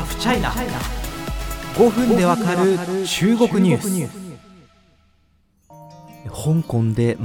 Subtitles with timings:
[0.00, 0.50] ハフチャイナ
[1.74, 4.40] 5分でわかる中国ニュース。
[6.24, 7.18] 香港で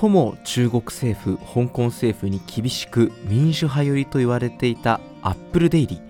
[0.00, 6.00] 最も中国政府香港政府に厳しく民主派寄りと言われていたアップルデイリ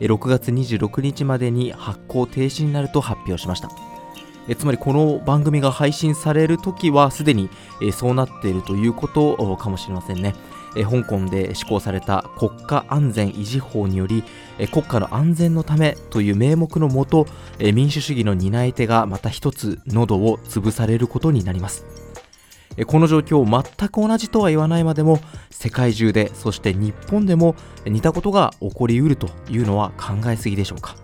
[0.00, 3.70] ー6月26日までに発行停止になると発表しました。
[4.58, 7.48] つまりこの番組が配信される時はすでに
[7.92, 10.34] そうなっているということかもしれませんね
[10.76, 14.24] え香港で施行された国家安全維持法により
[14.58, 17.26] え国家の安全のためという名目のもと
[17.58, 21.84] 民主主義の担い手がまた一つ喉を潰されることになります。
[22.86, 30.96] この状況全く同じとは言わないまでも世界中でそして日本でも似たことが起こりうるというのは考えすぎでしょうか。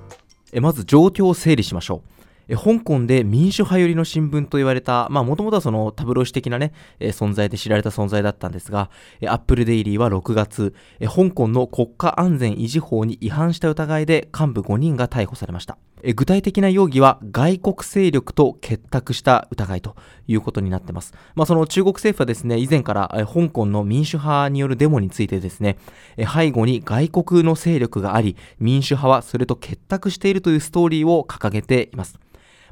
[0.60, 2.15] まず状況を整理しましょう。
[2.54, 8.90] 香港で民主派寄りの新聞と言われた、まあもともとはそのタブロイ的なね、存在で知られた存在だったんですが、
[9.26, 15.78] アップルデイリーは6月、香港の国家安全維持法に違反した疑いで幹部5人が逮捕されました。
[16.14, 19.96] 具体的な容疑は外国勢力と結託した疑いと
[20.28, 21.14] いうことになっています。
[21.34, 25.78] まあ、その中国政府はですね、以前から香港の民主派によるデモについてですね、
[26.16, 32.20] 背後に外国の勢力があり、民主派はそれと結託しているというストーリーを掲げています。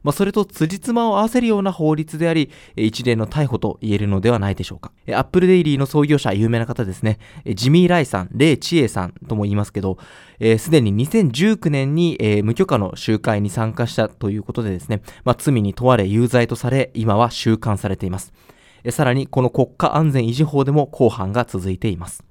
[0.04, 4.92] まあ、それと辻褄を合わせるような法律であり、一連の逮捕と言えるのではないでしょうか。
[5.08, 7.18] アップルデイリーの創業者、有名な方ですね。
[7.54, 9.98] ジミー・ライさん、レイ・チエさんとも言いますけど、
[10.58, 18.32] す、で、に2019年に、えー、無許可の集会に参加したということでですね、まあ、罪に問われ有罪とされ、今は収監されています。
[18.90, 22.22] さらに、この国家安全維持法でも公判が続いています。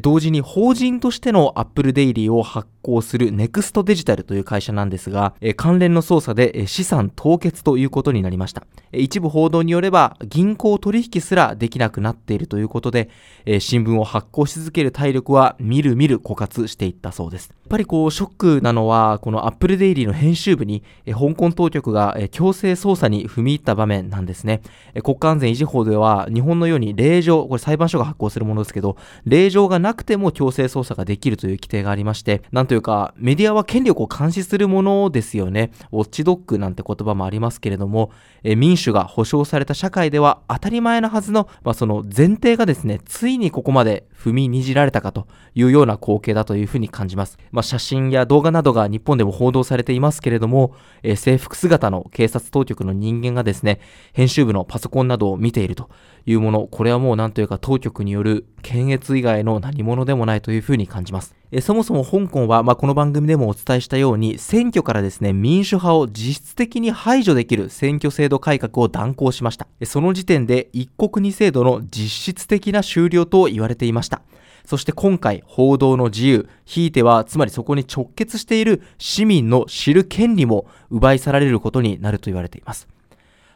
[0.00, 8.64] 同時に法人としてのアップルデイリーを発行するネクストデジタルという会社なんですが、関連の捜査で資産凍結ということになりました。
[8.92, 13.10] 一部報道によれば銀行取引すらできなくなっているということで、
[13.58, 17.50] 新聞を発行し続ける体力はみるみる枯渇していったそうです。
[17.50, 24.62] やっぱりこうショックなのは、このアップルデイリーの編集部に香港当局が強制捜査に踏み入った場面なんですね。
[25.02, 35.70] 国家安全維持法では日本のように令状、これ裁判所が発行するものですけど、令状がなくても強制捜査ができるという規定がありまして、なんというか、メディアは権力を監視するものですよね。
[35.92, 38.10] ウォッチドッグなんて言葉もありますけれども、
[38.44, 47.38] え民主が保障された社会では当たり前なはずの、まあ、その前提がですね、ついにここまで踏みにじられたかというような光景だというふうに感じます。
[47.50, 53.80] まあ、写真や動画などが日本でも報道されていますけれども、え制服姿の警察当局の人間がですね、
[54.12, 55.90] 編集部のパソコンなどを見ていると
[56.26, 61.34] いうもの、これはもうなんというか当局による検閲以外の何者でもないというふうに感じます。
[61.52, 69.66] えそもそも香港は、まあ、この番組でもお伝えしたように、選挙からですね、民主派を実質的に排除できる選挙制度改革を断行しました。
[69.84, 74.22] その時点で一国二制度の実質的な終了と言われていました。
[74.64, 82.88] そして今回、報道の自由、ひいては、つまりそこに直結している市民の知る権利も奪い去られることになると言われています。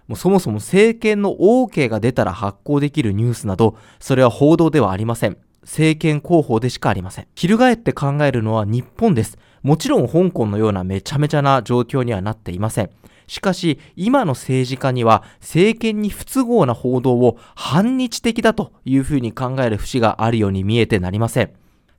[0.08, 5.38] もうそもそも政権の OK が出たら発行できるニュースなど、それは報道ではありません。
[5.66, 7.26] 政権候補でしかありません。
[7.34, 9.36] 翻って考えるのは日本です。
[9.62, 12.90] もちろん香港のようなめちゃめちゃな状況にはなっていません。
[13.26, 21.50] しかし、今の政治家には政権に不都合な報道を反日的だというふうに考える節があるように見えてなりません。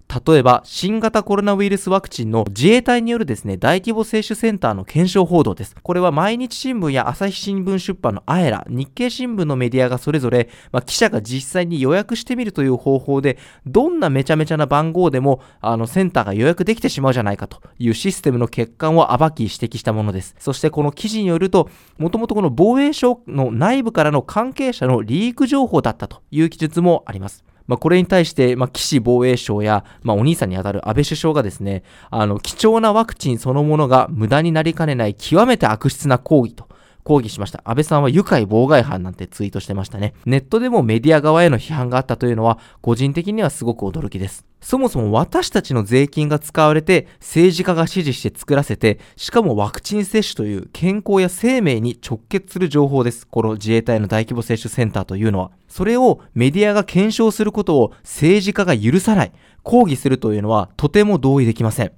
[0.07, 5.75] 例えば、新型コロナウイルスワクチンの自衛隊によるですね、大規模接種センターの検証報道です。
[5.83, 20.35] これは毎日新聞や朝日新聞出版のアエラ、日経新聞のメディアがそれぞれ、まあ、記者が実際に予約してみるという方法で、どんなめちゃめちゃな番号でも、あの、センターが予約できてしまうじゃないかというシステムの欠陥を暴き指摘したものです。
[20.39, 27.46] そしてこの記事によると、もともとこの防衛省の内部からの関係者のリーク情報だったという記述もあります。
[27.67, 36.67] まあ、これに対して、まあ、岸防衛省や、まあ、お兄さんにあたる安倍首相がですね、あの、貴重なワクチンそのものが無駄になりかねない極めて悪質な行為と、
[37.07, 37.61] 抗議しました。
[37.63, 40.13] 安倍さんは愉快妨害犯なんてツイートしてましたね。
[40.25, 44.45] ネットでもメディア側への批判があったというのは、個人的にはすごく驚きです。
[44.59, 53.25] そもそも私たちの税金が使われて政治家が指示して作らせて、しかもワクチン接種という健康や生命に直結する情報です。
[53.25, 55.51] この自衛隊の大規模接種センターというのは。
[55.69, 59.31] それをメディアが検証することを政治家が許さない、
[59.63, 61.93] 抗議するというのはとても同意できません。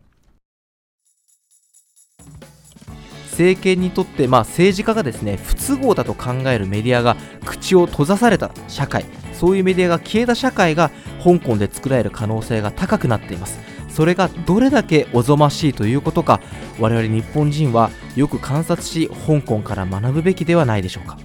[3.40, 7.16] 政権にとって、まあ、政治家がですね不都合だと考えるメディアが
[7.46, 9.06] 口を閉ざされた社会。
[9.34, 10.92] そういうメディアが消えた社会が
[11.24, 13.58] 香港で作られる可能性が高くなっています。
[13.88, 16.42] それがどれだけおぞましいということか
[16.80, 21.18] 我々日本人はよく観察し香港から学ぶべきではないでしょうか。